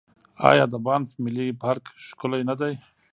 [0.49, 2.73] آیا د بانف ملي پارک ښکلی نه دی؟